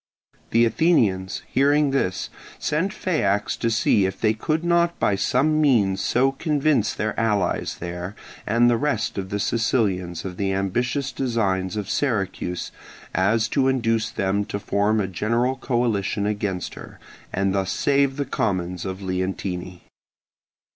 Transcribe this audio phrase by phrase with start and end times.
[0.49, 6.01] The Athenians hearing this, sent Phaeax to see if they could not by some means
[6.01, 8.15] so convince their allies there
[8.47, 12.71] and the rest of the Sicilians of the ambitious designs of Syracuse
[13.13, 16.97] as to induce them to form a general coalition against her,
[17.31, 19.81] and thus save the commons of Leontini.